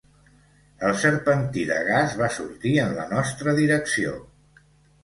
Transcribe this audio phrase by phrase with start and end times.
[0.87, 4.21] El serpentí de gas va sortir en la nostra direcció.